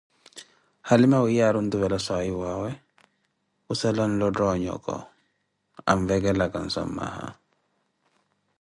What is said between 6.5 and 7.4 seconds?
nsuammaya